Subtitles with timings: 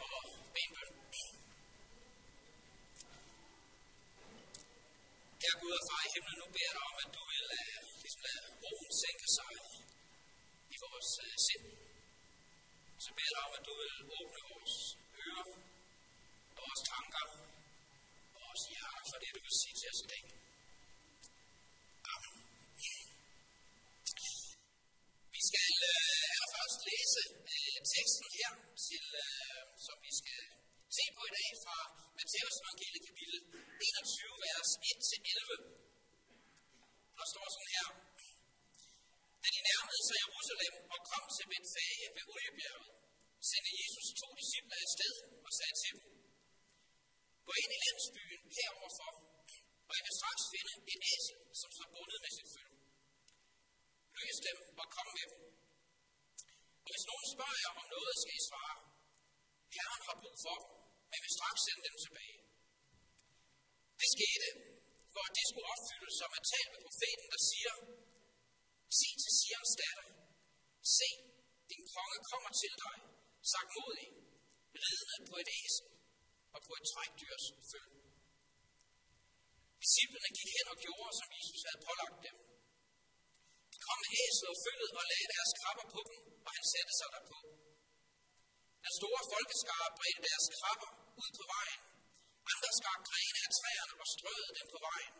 [0.00, 0.90] med at bede en bøn.
[5.40, 7.76] Kære Gud og far i himlen, nu beder jeg dig om, at du vil uh,
[8.02, 9.52] ligesom lade roen sænke sig
[10.74, 11.66] i vores uh, sind.
[13.04, 14.74] Så beder jeg dig om, at du vil åbne vores
[15.24, 15.48] ører
[16.60, 17.26] vores tanker
[18.34, 20.24] og vores hjerter for det, du vil sige til os i dag.
[22.12, 22.36] Amen.
[25.34, 27.22] Vi skal uh, allerførst læse
[27.52, 28.50] uh, teksten her,
[28.86, 30.42] til, uh, som vi skal
[30.96, 31.78] se på i dag fra
[32.16, 33.38] Matthæus evangelie kapitel
[33.86, 35.56] 21, vers 1-11.
[37.18, 37.88] Der står sådan her.
[39.42, 42.90] Da de nærmede sig Jerusalem og kom til Betfage ved Oliebjerget,
[43.50, 45.14] sendte Jesus to disciple afsted
[45.46, 46.04] og sagde til dem,
[47.46, 49.12] Gå ind i landsbyen heroverfor,
[49.88, 52.78] og jeg vil straks finde en æsel, som står bundet med sit følge.
[54.16, 55.40] Løs dem og kom med dem.
[56.84, 58.76] Og hvis nogen spørger jer om noget, skal I svare,
[59.76, 60.75] Herren har brug for dem,
[61.10, 62.38] men vil straks sende dem tilbage.
[64.00, 64.48] Det skete,
[65.12, 67.74] for at det skulle opfyldes, som er talt med profeten, der siger,
[68.98, 70.06] Sig til Sions datter,
[70.96, 71.10] se,
[71.70, 72.96] din konge kommer til dig,
[73.52, 74.08] sagt modig,
[74.84, 75.86] ridende på et æsel
[76.54, 78.00] og på et trækdyrs følge.
[79.82, 82.36] Disciplerne gik hen og gjorde, som Jesus havde pålagt dem.
[83.72, 86.92] De kom med æsel og følget og lagde deres krabber på dem, og han satte
[86.98, 87.38] sig derpå.
[88.98, 90.90] Store folkeskare bredte deres krabber
[91.22, 91.80] ud på vejen.
[92.52, 95.14] Andre skar grene af træerne og strøede dem på vejen.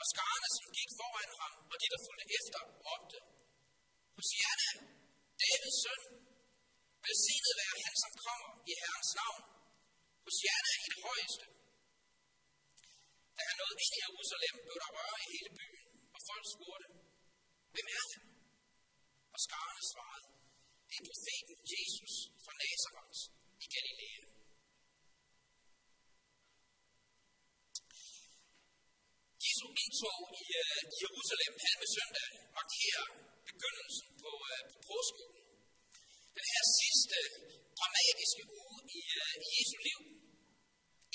[0.00, 3.18] Og skarne, som gik foran ham, og de, der fulgte efter, råbte.
[4.16, 4.70] Hosianna,
[5.40, 6.02] Davids søn,
[7.04, 9.42] velsignet være han, som kommer i Herrens navn.
[10.26, 11.44] Hosianna i det højeste.
[13.36, 16.86] Da han nåede ind i Jerusalem, blev der røre i hele byen, og folk spurgte,
[17.72, 18.22] hvem er han?
[19.34, 20.37] Og skarne svarede,
[20.88, 23.20] det er profeten Jesus fra Nazareth
[23.64, 24.24] i Galilea.
[29.44, 33.06] Jesu indtog i uh, Jerusalem palmesøndag markerer
[33.48, 35.44] begyndelsen på, uh, på påskeugen.
[36.36, 37.18] Den her sidste
[37.78, 40.00] dramatiske uge i, uh, i Jesu liv.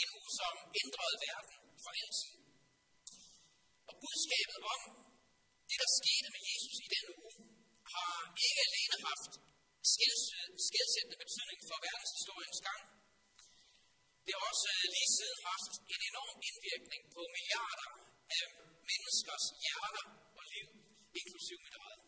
[0.02, 2.36] En uge, som ændrede verden for altid.
[3.90, 4.82] Og budskabet om
[5.70, 7.34] det, der skete med Jesus i den uge,
[7.94, 9.34] har ikke alene haft
[10.68, 12.84] skældsættende betydning for verdenshistoriens gang.
[14.26, 17.90] Det har også øh, lige siden haft en enorm indvirkning på milliarder
[18.38, 18.46] af
[18.90, 20.06] menneskers hjerter
[20.38, 20.68] og liv,
[21.20, 22.04] inklusive mit eget.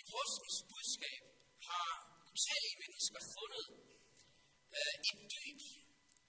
[0.00, 1.22] I påskens budskab
[1.68, 1.88] har
[2.30, 3.66] utallige mennesker fundet
[4.78, 5.60] øh, et dyb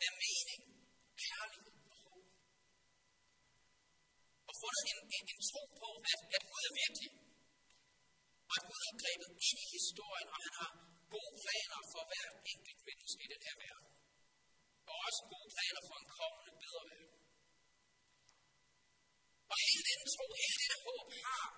[0.06, 0.62] af mening,
[1.26, 2.26] kærlighed og håb.
[4.50, 7.23] Og fundet en, en, en tro på, at, at Gud er virkelig.
[8.52, 10.72] Og Gud har grebet ind i historien, og han har
[11.14, 13.92] gode planer for hver enkelt menneske i den her verden.
[14.90, 17.22] Og også gode planer for en kommende bedre verden.
[19.52, 21.50] Og hele den tro, hele det håb har,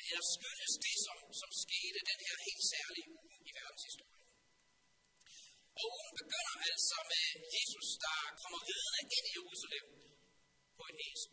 [0.00, 4.28] eller skyldes det, som, som skete den her helt særlige uge i verdenshistorien.
[5.78, 9.86] Og ugen begynder altså med Jesus, der kommer ridende ind i Jerusalem
[10.76, 11.32] på et æsel.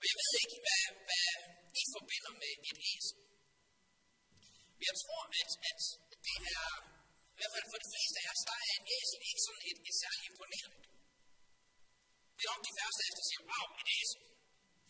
[0.00, 1.30] Og jeg ved ikke, hvad, hvad
[1.80, 2.97] I forbinder med et æsel.
[4.88, 5.80] Jeg tror, at, at
[6.26, 6.68] det er,
[7.34, 9.78] i hvert fald for de fleste af os, der er en æsel ikke sådan et,
[9.88, 10.78] et særligt imponerende.
[12.36, 14.20] Det er nok de færreste af os, der siger, wow, et æsel.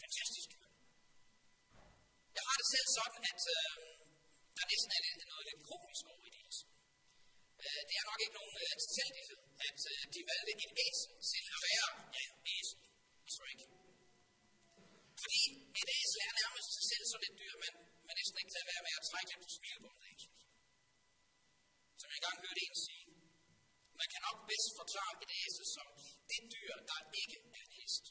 [0.03, 0.49] Fantastisk.
[2.37, 3.73] Jeg har det selv sådan, at øh,
[4.57, 6.69] der næsten er lidt, noget lidt komisk over i det æsel.
[7.65, 11.43] Øh, det er nok ikke nogen øh, tilfældighed, at øh, de valgte et æsel til
[11.55, 12.25] at være ja,
[12.57, 12.79] æsel.
[13.25, 13.47] Det tror.
[15.23, 15.43] Fordi
[15.81, 17.73] et æsel er nærmest sig selv sådan et dyr, man,
[18.07, 20.51] man næsten ikke kan være med at trække lidt på smilebåndet af, synes jeg.
[22.01, 23.07] Som jeg engang hørte en sige.
[24.01, 25.87] Man kan nok bedst forklare et æsel som
[26.31, 28.05] det dyr, der ikke er en hest.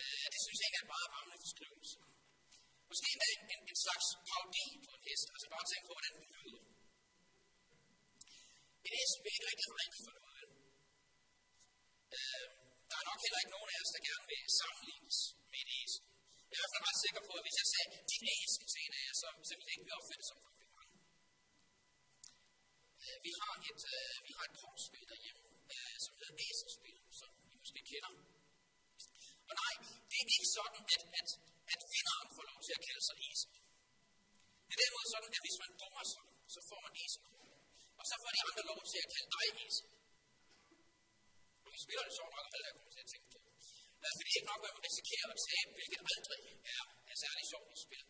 [0.00, 1.96] Øh, det synes jeg ikke er en meget rammende beskrivelse.
[2.90, 5.26] Måske endda en, en, en slags parodi på en hest.
[5.34, 6.62] Altså bare tænk på, hvordan den lyder.
[8.86, 10.46] En æsel vil ikke rigtig rigtig for noget.
[12.16, 12.57] Øh,
[13.00, 15.18] er nok heller ikke nogen af os, der gerne vil sammenlignes
[15.50, 16.02] med et æsel.
[16.48, 18.80] Jeg er i hvert fald ret sikker på, at hvis jeg sagde din æsel til
[18.84, 20.92] en af jer, så, så ville det ikke blive opfattet som kompliment.
[23.04, 25.42] Øh, vi har et, øh, vi har et kortspil derhjemme,
[25.74, 28.12] øh, som hedder Æselspil, som I måske kender.
[29.48, 29.74] Og nej,
[30.10, 31.28] det er ikke sådan, at, at,
[31.74, 33.50] at vinderen får lov til at kalde sig æsel.
[34.66, 36.24] Det er derimod sådan, at hvis man dummer sig,
[36.54, 37.22] så får man æsel.
[38.00, 39.86] Og så får de andre lov til at kalde dig æsel.
[41.78, 43.38] Og vi spiller det sjovt nok, hvad jeg kommer til at tænke på.
[44.00, 46.42] For det er ikke nok, at man risikerer at tabe, hvilket aldrig
[46.76, 48.06] er, er særlig sjovt at spille.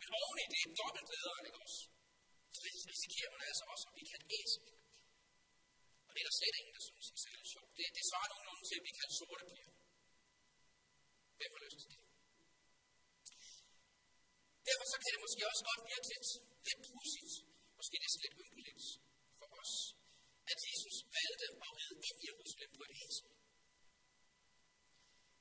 [0.00, 1.80] Men oven i det er dobbelt lederen, ikke også?
[2.54, 4.62] Så risikerer risikerer man altså også at blive kaldt æsel.
[6.06, 7.70] Og det er der slet ingen, der synes er særlig sjovt.
[7.78, 9.72] Det, det svarer nogenlunde til at blive kaldt sorte piger.
[11.38, 12.02] Hvem har lyst til det?
[14.68, 16.28] Derfor så kan det måske også godt virke lidt,
[16.66, 17.34] lidt pudsigt,
[17.78, 18.84] måske næsten lidt ynkeligt
[19.38, 19.72] for os,
[20.52, 23.26] at Jesus valgte at ride ind i Jerusalem på et æsel.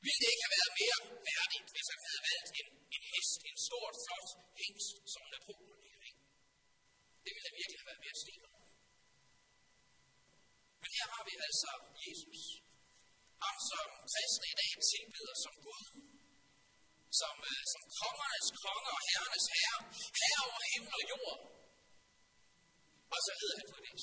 [0.06, 1.00] Ville det ikke have været mere
[1.30, 4.30] værdigt, hvis han havde valgt en, en hest, en stort, flot
[4.62, 6.22] hengst, som Napoleon ikke?
[7.24, 8.42] Det ville da virkelig have været mere stil
[10.81, 11.72] Men her har vi altså
[12.04, 12.42] Jesus.
[13.44, 15.86] Ham, som kristne i dag tilbeder som Gud.
[17.19, 19.80] Som, øh, som kongernes konge og herrenes herre.
[20.19, 21.40] Herre over himmel og jord.
[23.13, 24.00] Og så hedder han på det.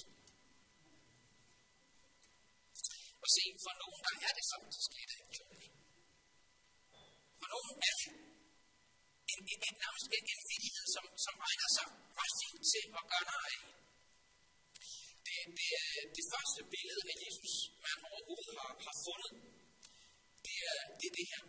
[3.22, 5.32] Og se, for nogen der er det faktisk lidt af en
[7.40, 8.10] For nogen er det
[9.32, 11.86] en, en, en, nærmest en, en vidighed, som, som egner sig
[12.18, 13.52] ret fint til at gøre nej
[15.28, 19.34] det, det, øh, det første billede af Jesus, man overhovedet har, har fundet,
[20.72, 21.42] er, det er det her,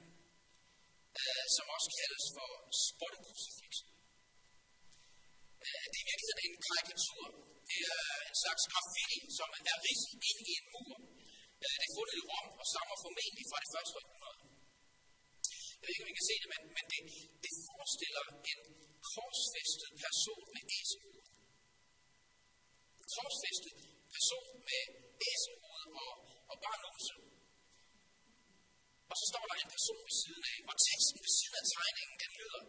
[1.20, 2.50] uh, som også kaldes for
[2.88, 3.74] spottekrucifix.
[5.62, 7.24] Uh, øh, det er i virkeligheden en karikatur.
[7.70, 10.96] Det er en slags graffiti, som er ridset ind i en mur.
[11.64, 14.40] Uh, det er fundet i Rom og stammer formentlig fra det første århundrede.
[15.80, 17.02] Jeg ved ikke, om I kan se det, men, men det,
[17.44, 18.62] det forestiller en
[19.12, 21.26] korsfæstet person med æselhoved.
[23.16, 23.74] Korsfæstet
[24.16, 24.84] person med
[25.30, 26.14] æselhoved og,
[26.52, 27.14] og bare numse.
[29.12, 32.16] Og så står der en person ved siden af, og teksten ved siden af tegningen,
[32.24, 32.62] den lyder,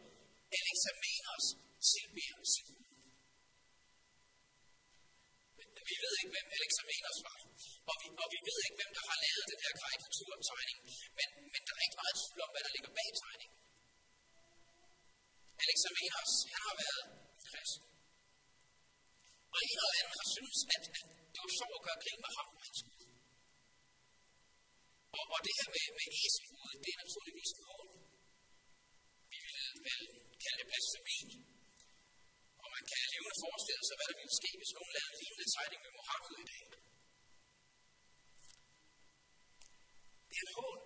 [0.58, 1.46] Alexa Alexamenos
[1.90, 2.68] tilbeder sin
[5.90, 7.38] Vi ved ikke, hvem Alexa Alexamenos var.
[7.90, 10.78] Og vi, og vi ved ikke, hvem der har lavet den her karikaturtegning.
[11.18, 13.58] Men, men der er ikke meget tvivl om, hvad der ligger bag tegningen.
[15.64, 17.04] Alexa Alexamenos, han har været
[17.48, 17.84] kristen.
[19.54, 22.32] Og en eller anden har syntes, at, at det var sjovt at gøre grin med
[22.36, 22.99] ham og hans Gud.
[25.18, 27.90] Og, og det her med, med æselhovedet, det er naturligvis kort.
[29.32, 29.58] Vi vil
[29.88, 30.02] vel
[30.42, 31.20] kalde det blasfemi.
[32.62, 35.48] Og man kan levende forestille sig, hvad der ville ske, hvis nogen lavede en lignende
[35.54, 36.64] tegning med Mohammed i dag.
[40.30, 40.82] Det er en hårdt.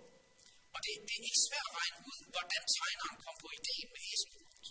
[0.75, 4.01] Og det, det er ikke svært at regne ud, hvordan tegneren kom på ideen med
[4.13, 4.69] æselhovedet.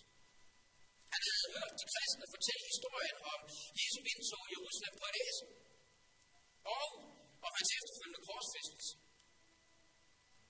[1.14, 3.40] Han havde hørt de kristne fortælle historien om
[3.80, 5.48] Jesu indtog i Jerusalem på et æsel.
[6.78, 6.88] Og
[7.48, 8.92] om hans efterfølgende korsfæstelse.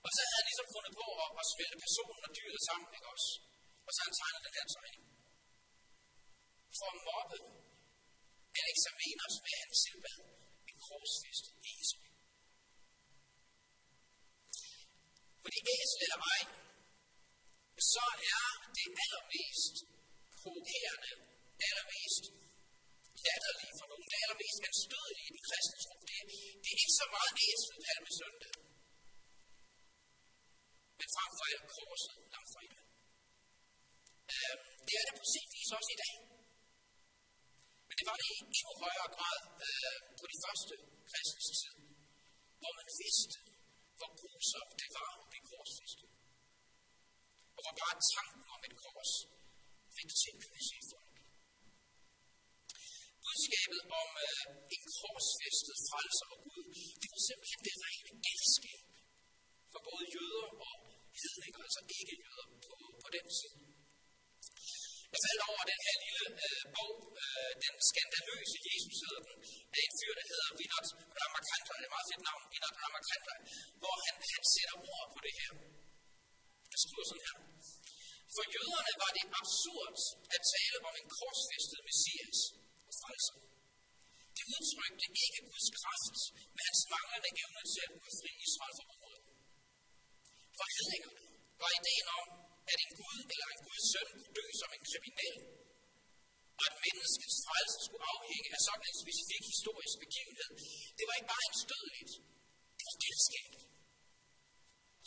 [0.04, 1.78] Og så havde han ligesom fundet på at, at smelte
[2.64, 3.30] personen sammen, ikke også?
[3.86, 5.04] Og så han tegnet den her tegning.
[6.78, 7.36] For at mobbe
[8.62, 10.20] Alexamenos med hans tilbad
[10.70, 12.00] en korsfest æsel.
[15.42, 16.42] Fordi æsel eller ej,
[17.92, 18.16] så er
[18.76, 19.76] det allermest
[20.38, 21.12] provokerende,
[21.68, 22.24] allermest
[23.24, 25.94] latterlige for nogen, det allermest anstødelige i den kristne tro.
[26.10, 26.18] Det,
[26.62, 28.54] det er ikke så meget æsel palmesøndag,
[30.98, 32.82] men frem for alt korset langfredag.
[34.32, 34.56] Øh,
[34.86, 36.14] det er det på sin vis også i dag.
[37.86, 40.74] Men det var det i endnu højere grad øh, på de første
[41.10, 41.74] kristne tid,
[42.60, 43.36] hvor man vidste,
[43.98, 46.08] hvor grusomt det var at blive korsfæstet.
[47.56, 49.12] Og hvor bare tanken om et kors
[49.96, 51.14] fik det i folk.
[53.24, 56.66] Budskabet om øh, en korsfæstet frelser og Gud,
[57.00, 58.82] det var simpelthen det rene galskab
[59.72, 60.74] for både jøder og
[61.22, 63.58] hedninger, altså ikke jøder på, på den side.
[65.12, 69.38] Jeg faldt over den her lille øh, bog, øh, den skandaløse Jesus hedder den,
[69.74, 70.86] af en fyr, der hedder Vinod
[71.18, 73.34] Ramakanta, det er et meget fedt navn, Vinod Ramakanta,
[73.82, 75.52] hvor han, han sætter ord på det her.
[76.72, 77.38] Han skriver sådan her.
[78.34, 79.96] For jøderne var det absurd
[80.34, 82.38] at tale om en korsfæstet messias
[82.88, 83.36] og frelser.
[84.36, 86.16] Det udtrykte ikke Guds kraft,
[86.54, 89.23] men hans manglende evne til at udfri Israel fra området.
[90.58, 91.22] For hedningerne
[91.62, 92.26] var ideen om,
[92.72, 95.36] at en Gud eller en Guds søn kunne dø som en kriminel,
[96.58, 100.50] og at menneskets frelse skulle afhænge af sådan en specifik historisk begivenhed.
[100.98, 102.12] Det var ikke bare en stødeligt,
[102.76, 103.50] det var genskab.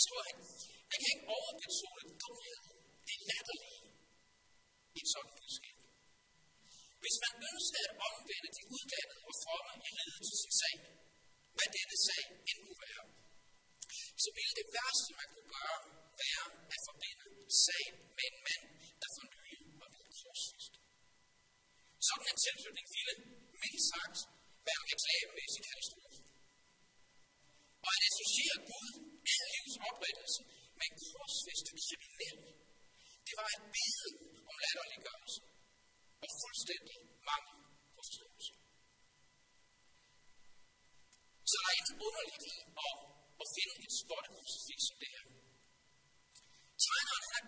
[0.03, 0.37] Tror han,
[0.91, 2.59] man kan ikke overbetone dumhed
[3.07, 3.85] det latterlige
[4.97, 5.77] i et sådan budskab.
[7.03, 10.77] Hvis man ønsker at omvende de uddannede og fromme i riget til sin sag,
[11.55, 13.03] hvad denne sag end kunne være,
[14.24, 15.79] så ville det værste, man kunne gøre,
[16.24, 17.25] være at forbinde
[17.65, 18.65] sagen med en mand,
[19.01, 20.81] der for nylig var blevet korsfæstet.
[22.07, 23.15] Sådan en tilflytning ville,
[23.62, 24.17] mildt sagt,
[24.67, 26.21] være en reklamemæssig katastrofe.
[27.86, 28.89] Og at associere Gud,
[29.33, 30.41] al livs oprettelse,
[30.77, 32.38] med en korsfæstet kriminel,
[33.27, 34.09] det var et bede
[34.50, 35.39] om latterliggørelse
[36.24, 36.97] og fuldstændig
[37.29, 37.57] mangel
[37.93, 38.51] på forståelse.
[42.07, 42.55] underligt i
[42.88, 42.95] at,
[43.41, 45.25] at finde et spottekrucifix som det her.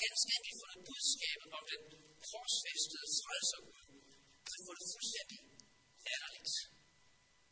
[0.09, 1.81] Tegneren har ganske enkelt fundet budskabet om den
[2.29, 3.81] korsfæstede frelser Gud.
[4.51, 5.39] Han får det fuldstændig
[6.07, 6.55] latterligt.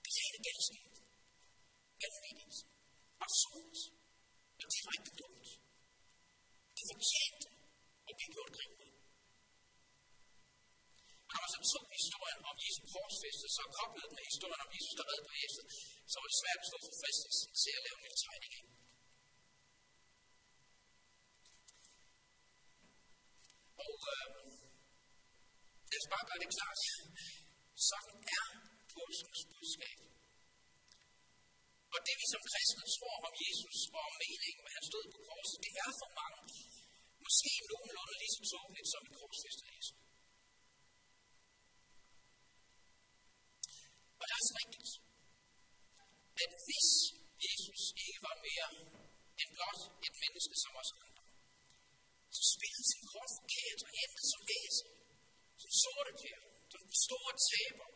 [0.03, 0.91] Det er rene galskab.
[2.01, 2.57] Vanvittigt.
[3.25, 3.77] Absurd.
[4.61, 5.47] Og direkte dumt.
[6.77, 7.47] Det fortjente
[8.09, 8.91] at blive gjort grin med.
[11.29, 15.05] Når man så tog historien om Jesu korsfæstet, så koblede med historien om Jesus, der
[15.11, 15.65] red på Jesus,
[16.11, 18.65] så var det svært at stå for fristelsen til at lave en lille tegning af.
[23.85, 24.27] Og øh,
[25.89, 26.81] lad os bare gøre det klart.
[27.89, 28.45] Sådan er
[28.95, 29.97] påskens budskab.
[31.93, 35.19] Og det vi som kristne tror om Jesus og om meningen med hans død på
[35.29, 36.41] korset, det er for mange
[37.23, 40.01] måske nogenlunde lige så tåbeligt som et af Jesus.
[44.19, 44.89] Og det er også rigtigt,
[46.43, 46.89] at hvis
[47.47, 48.69] Jesus ikke var mere
[49.41, 51.25] end blot et menneske som os andre,
[52.35, 54.36] så spillede sin kort forkert og endte så
[55.87, 57.87] som sorte pære, som store taber.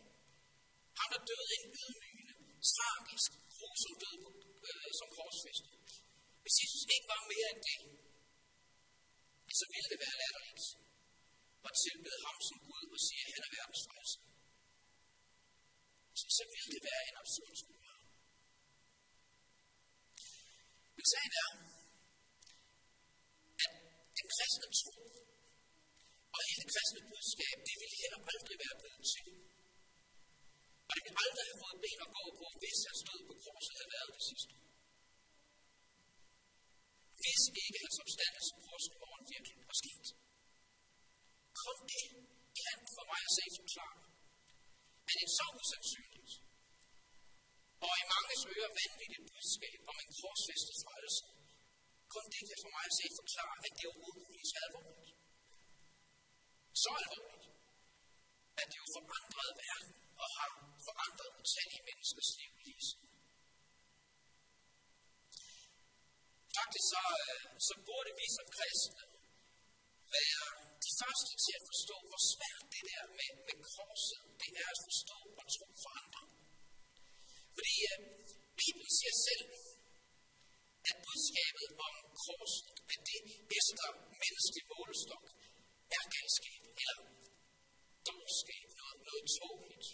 [0.97, 2.35] Ham, der døde en ydmygende,
[2.75, 4.19] tragisk, grusom død
[4.67, 5.69] øh, som korsfæste.
[6.43, 7.79] Hvis Jesus ikke var mere end det,
[9.59, 10.65] så ville det være latterligt
[11.67, 14.21] at tilbede ham som Gud og sige, at han er verdens frelser.
[16.19, 17.89] Så, så ville det være en absurd skole.
[20.95, 21.51] Men sagen er,
[23.65, 23.73] at
[24.17, 25.30] den kristne tro
[26.35, 29.27] og hele det kristne budskab, det ville heller aldrig være blevet til.
[30.87, 33.73] Og det ville aldrig have fået ben at gå på, hvis han stod på korset
[33.79, 34.53] havde været det sidste.
[37.21, 40.07] Hvis ikke hans opstandelse på påskemorgen virkelig var sket.
[41.63, 42.05] Kun det
[42.59, 44.01] kan for mig at se forklare,
[45.09, 46.33] at et så usandsynligt
[47.85, 51.21] og i mange ører vanvittigt budskab om en korsfæstet frelse,
[52.13, 55.10] kun det kan for mig at se forklare, at det overhovedet er alvorligt.
[56.83, 57.47] Så alvorligt,
[58.61, 60.49] at det jo forandrede verden og har
[60.87, 63.11] forandret utallige menneskers liv lige siden.
[66.57, 69.03] Faktisk så, øh, så burde vi som kristne
[70.17, 70.45] være
[70.85, 74.81] de første til at forstå, hvor svært det der med, med korset, det er at
[74.87, 76.23] forstå og tro for andre.
[77.55, 77.99] Fordi uh,
[78.59, 79.45] Bibelen siger selv,
[80.89, 83.19] at budskabet om korset, at det
[83.59, 83.87] efter
[84.21, 85.25] menneskelig målestok
[85.97, 86.97] er galskab, eller
[88.09, 89.89] dårskab, noget, noget tåbeligt.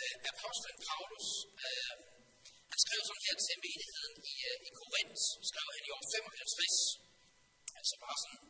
[0.00, 1.28] Øh, apostlen Paulus,
[1.66, 1.94] øh,
[2.70, 6.76] han skrev sådan her til menigheden i, øh, i Korinth, skrev han i år 55,
[7.78, 8.42] altså bare sådan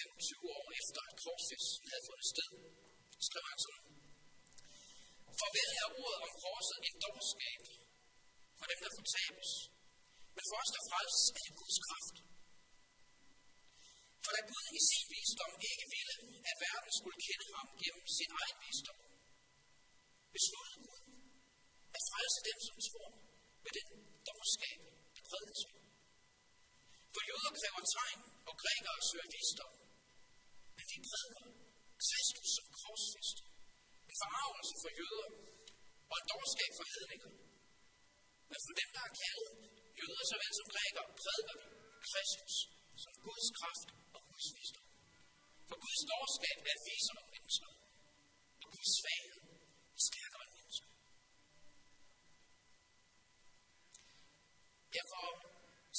[0.00, 2.50] 25 år efter, at korsfesten havde fundet sted,
[3.28, 3.88] skrev han sådan,
[5.38, 7.62] Farvel er ordet om korset en dårskab
[8.58, 9.50] for dem, der fortabes.
[10.36, 12.16] Men for os, der frelses, er det Guds kraft.
[14.28, 16.16] For da Gud i sin visdom ikke ville,
[16.50, 19.00] at verden skulle kende ham gennem sin egen visdom,
[20.36, 21.02] besluttede Gud
[21.96, 23.10] at frelse dem, som tror
[23.64, 23.88] med den
[24.28, 24.78] dårskab,
[25.14, 25.62] der prædikes
[27.14, 29.74] For jøder kræver tegn, og grækere søger visdom.
[30.76, 31.46] Men vi prædiker
[32.04, 33.46] Kristus som korsfæstet
[34.10, 35.30] en forarvelse for jøder
[36.10, 37.30] og en dårskab for hedninger.
[38.50, 39.52] Men for dem, der er kaldet,
[40.00, 41.66] jøder såvel som grækere, prædiker vi
[42.08, 42.54] Kristus
[43.04, 43.88] som Guds kraft
[44.38, 44.86] Guds visdom.
[45.68, 47.70] For Guds dårskab er visere om mennesker,
[48.62, 49.40] og Guds svaghed
[49.96, 50.88] er stærkere end mennesker.
[54.96, 55.24] Derfor,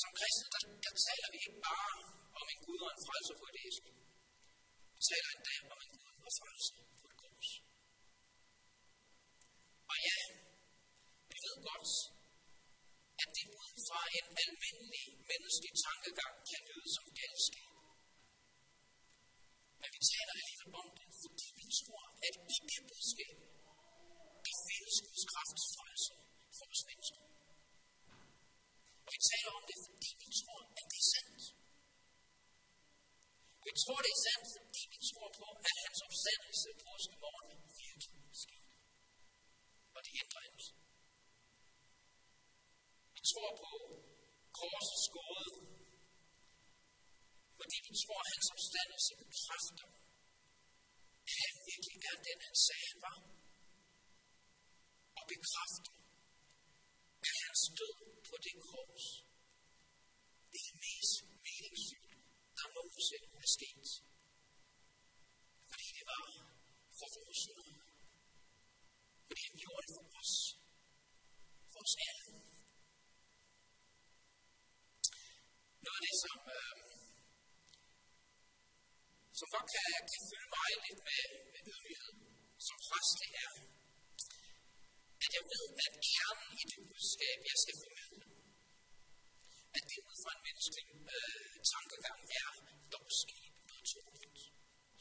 [0.02, 1.96] som kristne, der, der taler vi ikke bare
[2.40, 3.90] om en Gud og en frelser på et æske.
[4.96, 7.50] Vi taler endda om en Gud og frelser på et kors.
[9.92, 10.20] Og ja,
[11.30, 11.92] vi ved godt,
[13.22, 17.69] at det ud fra en almindelig menneskelig tankegang kan lyde som galskab.
[19.82, 23.38] Men vi taler alligevel om det, fordi vi tror, at i det budskab,
[24.46, 26.14] der findes Guds kraft krafts frelse
[26.58, 27.29] for os mennesker.
[48.30, 49.88] af hans opstandelse bekræfter,
[51.30, 53.18] at han virkelig er den, han sagde, han var.
[55.18, 55.94] Og bekræfter,
[57.28, 57.96] at hans død
[58.28, 59.06] på det kors,
[60.52, 62.24] det er mest meningsfyldt,
[62.58, 63.88] der nogensinde er sket.
[65.70, 66.26] Fordi det var
[67.00, 67.72] for vores skyld.
[69.28, 70.34] Fordi han gjorde det for os.
[71.72, 72.26] For os alle.
[75.86, 76.89] Noget af det, som øh,
[79.40, 82.16] så godt kan, jeg kan fylde mig lidt med, med ydmyghed,
[82.68, 83.54] som præst det er,
[85.24, 88.26] at jeg ved, at kernen i det budskab, jeg skal formidle,
[89.78, 92.50] at det ud fra en menneskelig øh, tankegang er
[92.94, 94.42] dårskab noget troligt,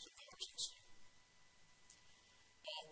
[0.02, 0.85] som Paulsen siger.
[2.75, 2.83] Og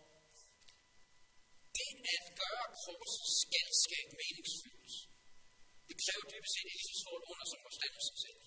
[1.77, 4.95] det at gøre korsets skaldskab meningsfyldt,
[5.89, 8.41] det kræver dybest set ikke så stort under som forstandelse selv.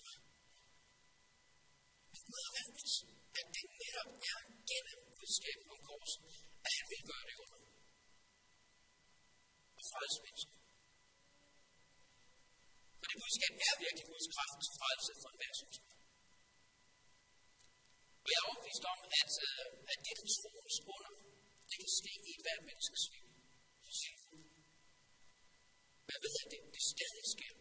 [2.34, 2.66] Men
[3.38, 4.38] at det netop er
[4.70, 6.22] gennem budskabet om korset,
[6.66, 7.60] at han vil gøre det under.
[9.78, 10.20] Og frelse.
[12.98, 15.90] For det budskab er virkelig Guds kraft til frelse for enhver synsning.
[18.24, 19.32] Og jeg er overbevist om, at,
[19.92, 21.12] at det troens under,
[21.70, 23.26] det kan ske i hver menneskes liv.
[26.06, 27.54] Men ved, at det, det stadig sker.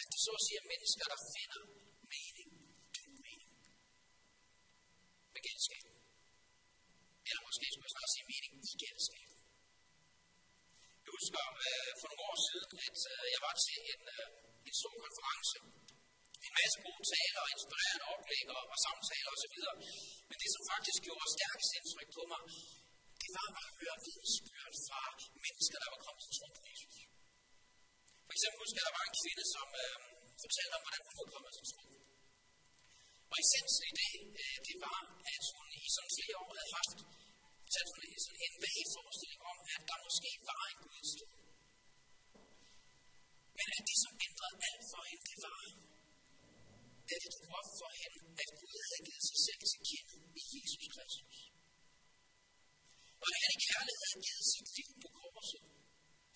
[0.00, 1.62] At det så at sige er mennesker, der finder
[2.14, 2.50] mening,
[2.94, 3.52] dyb mening,
[5.38, 5.84] med galskab.
[7.28, 9.28] Eller måske skulle jeg snart sige mening i galskab.
[11.04, 14.26] Jeg husker øh, for nogle år siden, at øh, jeg var til en, øh,
[14.68, 15.56] en stor konference.
[16.46, 19.56] En masse gode taler inspirerende oplæg og, og samtaler osv.
[20.28, 22.42] Men det, som faktisk gjorde stærkest indtryk på mig,
[23.22, 25.02] det var at høre vidensbyrd fra
[25.44, 26.96] mennesker, der var kommet til tro på Jesus.
[28.26, 29.96] For eksempel husker jeg, at der var en kvinde, som øh,
[30.42, 31.97] fortalte om, hvordan hun var kommet til tro.
[33.32, 35.00] Og essensen i det, øh, det var,
[35.34, 36.98] at hun i sådan flere år havde haft
[37.74, 41.08] sådan en, vag forestilling om, at der måske var en Gud.
[43.58, 45.62] Men at det, som ændrede alt for hende, det var,
[47.12, 50.42] at det tog op for hende, at Gud havde givet sig selv til kende i
[50.54, 51.38] Jesus Kristus.
[53.22, 55.62] Og at han i kærlighed havde givet sit liv på korset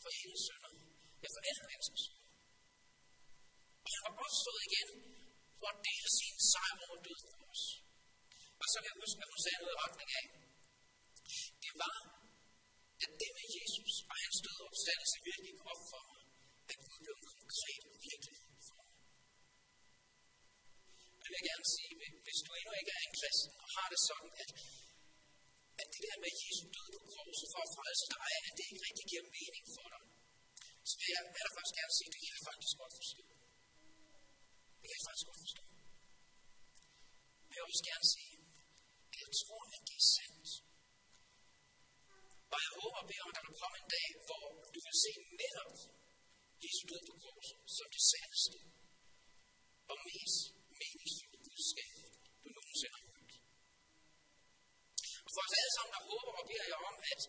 [0.03, 0.73] for hendes sønner,
[1.23, 2.27] ja for alle menneskers sønner.
[3.85, 4.89] Og han var opstået igen
[5.63, 7.65] for at dele sin sejr over døden for os.
[8.63, 10.27] Og så kan jeg huske, at hun sagde noget i retning af,
[11.65, 11.99] det var,
[13.05, 16.23] at det med Jesus og hans død og opstandelse virkelig kom op for mig,
[16.71, 18.99] at Gud blev en konkret virkelighed for mig.
[21.19, 21.93] Men Jeg vil gerne sige,
[22.27, 24.51] hvis du endnu ikke er en kristen og har det sådan, at,
[25.81, 28.83] at det der med Jesus død på korset for at frelse dig, at det ikke
[28.89, 30.03] rigtig giver mening for dig,
[30.89, 33.32] så vil jeg allerførst gerne sige, at det kan jeg faktisk godt forstå.
[34.83, 35.65] Det kan jeg faktisk godt forstå.
[37.47, 38.37] Men jeg vil også gerne sige,
[39.13, 40.49] at jeg tror, at det er sandt.
[42.53, 44.97] Og jeg håber og beder om, at der vil komme en dag, hvor du vil
[45.05, 45.75] se netop
[46.65, 48.59] Jesu død på korset som det sandeste
[49.93, 50.41] og mest
[50.81, 51.95] meningsfulde budskab,
[52.43, 53.33] du nogensinde har hørt.
[55.27, 57.21] Og for os alle sammen, der håber og beder jeg om, at,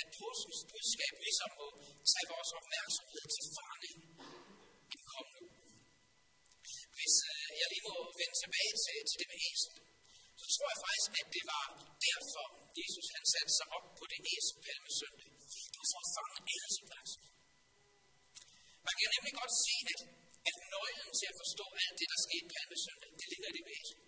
[0.00, 1.66] at påskens budskab ligesom må
[2.10, 3.92] tage vores opmærksomhed til faren i
[4.92, 5.60] den kommende uge.
[6.96, 9.72] Hvis øh, jeg lige må vende tilbage til, til det med æsel,
[10.40, 11.64] så tror jeg faktisk, at det var
[12.08, 12.46] derfor,
[12.80, 15.28] Jesus han satte sig op på det æsel palmesøndag.
[15.72, 17.22] Det var for at fange æselpladsen.
[18.86, 20.00] Man kan nemlig godt se, at,
[20.48, 23.74] at nøglen til at forstå alt det, der skete palmesøndag, det ligger i det med
[23.80, 23.98] æsel.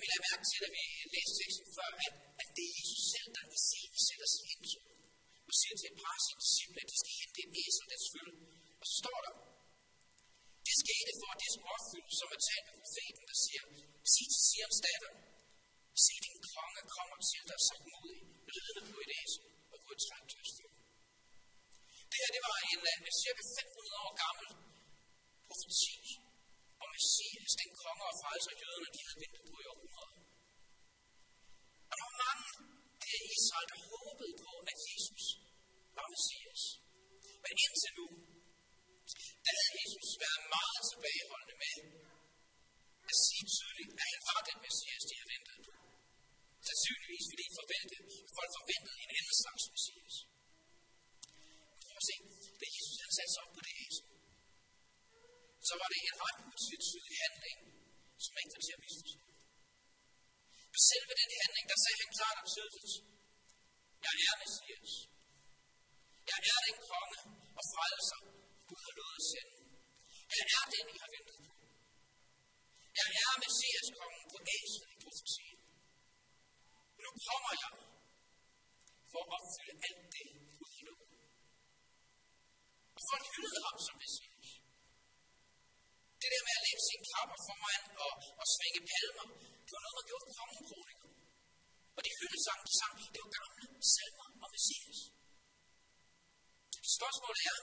[0.00, 3.28] Vi lader mærke til, at vi læste teksten før, at, at det er Jesus selv,
[3.36, 4.62] der i sin sætter sig ind
[5.48, 7.98] og siger til et par af sine disciple, at de skal hente en æsel, der
[8.14, 8.34] følge.
[8.80, 9.32] Og så står der,
[10.66, 13.64] det skete for, at det skulle opfyldes, som er talt med profeten, der siger,
[14.12, 15.12] sig til Sions datter,
[16.04, 18.20] se din konge kommer til dig så modig,
[18.54, 20.70] ridende på et æsel og på et træktøjsfyr.
[22.10, 24.48] Det her, det var en, en cirka 500 år gammel
[25.48, 25.96] profeti
[26.82, 30.14] om Messias, den konge og frelser jøderne, de havde ventet på i århundreder.
[31.90, 32.48] Og der var mange
[33.02, 35.24] der i Israel, der håbede på, at Jesus
[35.96, 36.62] var Messias.
[37.44, 38.06] Men indtil nu,
[39.46, 41.76] der havde Jesus været meget tilbageholdende med
[43.10, 45.72] at sige tydeligt, at han var den Messias, de havde ventet på.
[46.66, 48.04] Sandsynligvis fordi forventede,
[48.36, 50.16] folk forventede en anden slags Messias.
[51.86, 52.16] Prøv at se,
[52.60, 54.06] da Jesus han satte sig op på det æsel,
[55.68, 57.58] så var det en ret utvetydig handling,
[58.24, 59.20] som ikke var til at misforstå.
[60.72, 62.92] På selve den handling, der sagde han klart og tydeligt,
[64.04, 64.92] jeg er Messias.
[66.30, 67.18] Jeg er den konge
[67.58, 68.20] og frelser,
[68.68, 69.54] Gud har lovet at sende.
[70.36, 71.52] Han er den, I har ventet på.
[72.98, 75.60] Jeg er Messias kongen på æslet i profetien.
[77.02, 77.72] Nu kommer jeg
[79.10, 80.26] for at opfylde alt det,
[80.58, 81.10] Gud har lovet.
[82.96, 84.48] Og folk hyldede ham som Messias.
[86.20, 89.26] Det der med at lægge sin kapper foran og, og svinge palmer,
[89.64, 91.08] det var noget, man gjorde på kongekroniker.
[91.96, 94.98] Og de hyldesang, de sang, det var gamle salmer om Messias.
[96.96, 97.58] Spørgsmålet er,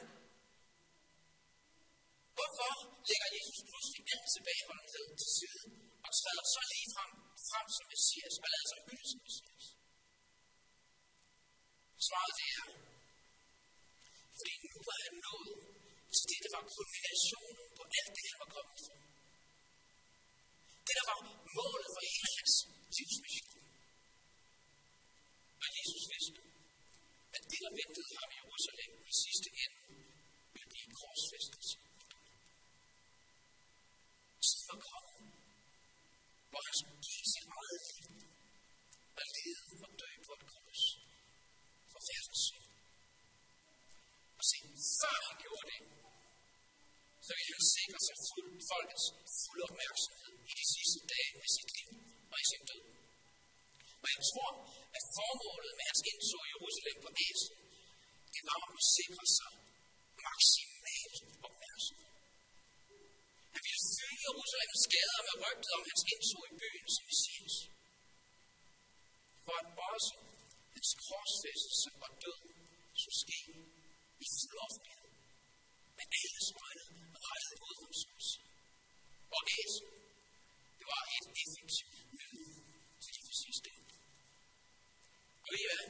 [2.37, 2.71] hvorfor
[3.09, 5.61] lægger Jesus pludselig alt tilbageholdenhed til side
[6.05, 7.11] og træder så lige frem,
[7.49, 9.65] frem som Messias og lader sig hylde som Messias?
[12.07, 12.67] Svaret det er,
[14.37, 15.55] fordi den var han nået
[16.15, 18.95] til det, der var kulminationen på alt det, han var kommet for.
[20.85, 21.19] Det, der var
[21.57, 22.55] målet for hele hans
[22.95, 23.63] livsmission.
[25.63, 26.39] Og Jesus vidste,
[27.35, 29.79] at det, der ventede ham i Jerusalem i sidste ende,
[30.53, 31.75] ville blive korsfæstelse.
[34.45, 35.17] Tiden var kommet,
[36.49, 38.07] hvor han skulle give sit eget liv
[39.19, 40.83] og lede og dø på et kors
[41.91, 42.67] for verdens synd.
[44.39, 44.57] Og se,
[44.99, 45.81] før han gjorde det,
[47.25, 49.05] så ville han sikre sig fuld, folkets
[49.39, 51.89] fulde opmærksomhed i de sidste dage af sit liv
[52.31, 52.83] og i sin død.
[54.03, 54.51] Og jeg tror,
[54.97, 57.51] at formålet med hans indtog i Jerusalem på Æsel,
[58.33, 59.51] det var at sikre sig
[60.25, 61.11] maksimal
[61.47, 62.11] opmærksomhed.
[63.53, 64.23] Han ville fylde
[64.85, 67.55] skader med rygtet om hans indtog i byen som Messias.
[69.45, 70.13] For at også
[70.73, 72.39] hans korsfæstelse og død
[73.01, 73.39] skulle ske
[74.25, 75.11] i fuld offentlighed.
[75.97, 76.85] Med alles øjne
[77.27, 78.43] rettet mod ham, som
[79.35, 79.87] Og Æsel,
[80.79, 82.43] det var et effektivt middel
[83.03, 83.69] til de præcis sidste
[85.43, 85.85] Og ved I hvad?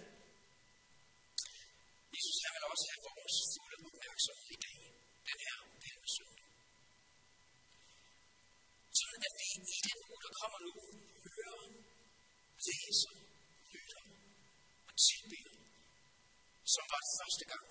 [2.16, 4.80] Jesus han vil også have vores fulde opmærksomhed i dag.
[5.30, 6.48] Den her palme søndag.
[9.00, 10.74] Sådan at vi i den uge, der kommer nu,
[11.38, 11.66] hører,
[12.68, 13.14] læser,
[13.74, 14.04] lytter
[14.88, 15.56] og tilbeder,
[16.74, 17.66] som var det første gang.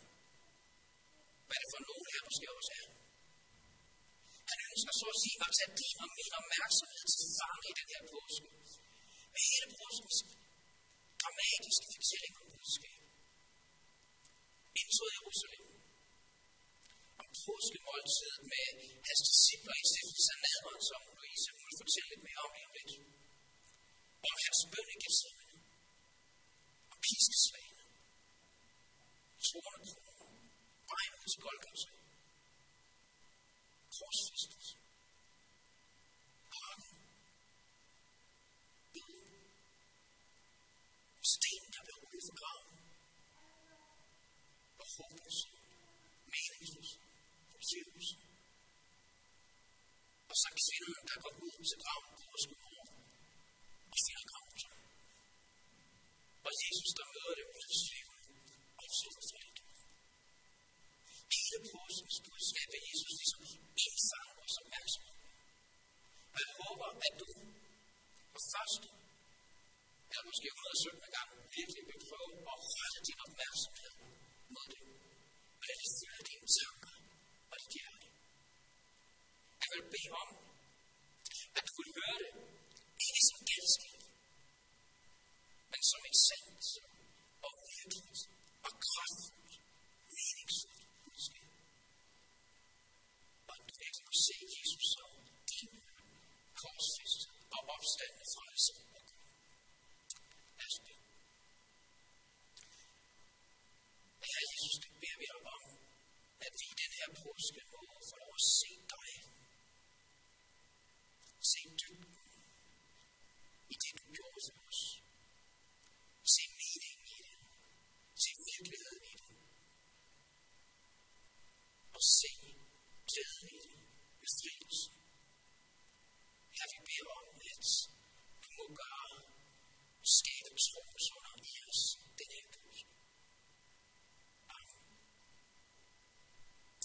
[1.48, 2.86] Hvad det for nogen her måske også er.
[4.50, 7.88] Han ønsker så at sige at tage din og min opmærksomhed til fange i den
[7.92, 8.48] her påske.
[9.32, 10.18] Med hele påskens
[11.22, 12.98] dramatiske fortælling om budskab.
[14.80, 15.81] Indtog Jerusalem.
[17.32, 18.66] Om påskemåltidet med
[19.08, 22.74] hans discipler i stiftelse af nadveren, som Louise vil fortælle lidt mere om lige om
[22.78, 22.92] lidt.
[24.28, 25.56] Om hans bøn i Gethsemane.
[26.92, 27.84] Om piskeslagene.
[29.48, 30.42] Troende kroner.
[30.90, 31.90] Vejen ud til Golgata.
[33.96, 34.74] Korsfæstelse.
[36.54, 36.98] Pakken.
[38.94, 39.26] Døden.
[41.32, 42.76] Sten, der blev rullet for graven.
[44.80, 45.51] Og håbløshed.
[97.92, 98.21] lost it.